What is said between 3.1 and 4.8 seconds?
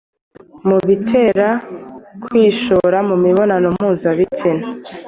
mibonano mpuzabitsina,